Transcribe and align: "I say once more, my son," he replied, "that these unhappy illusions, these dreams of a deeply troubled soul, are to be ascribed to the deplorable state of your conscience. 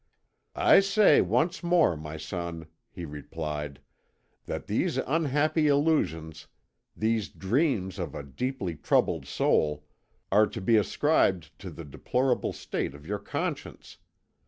"I 0.55 0.79
say 0.79 1.21
once 1.21 1.61
more, 1.61 1.95
my 1.95 2.17
son," 2.17 2.65
he 2.89 3.05
replied, 3.05 3.79
"that 4.47 4.65
these 4.65 4.97
unhappy 4.97 5.67
illusions, 5.67 6.47
these 6.97 7.29
dreams 7.29 7.99
of 7.99 8.15
a 8.15 8.23
deeply 8.23 8.75
troubled 8.77 9.27
soul, 9.27 9.85
are 10.31 10.47
to 10.47 10.59
be 10.59 10.75
ascribed 10.75 11.51
to 11.59 11.69
the 11.69 11.85
deplorable 11.85 12.51
state 12.51 12.95
of 12.95 13.05
your 13.05 13.19
conscience. 13.19 13.99